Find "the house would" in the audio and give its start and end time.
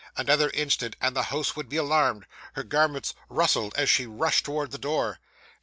1.15-1.69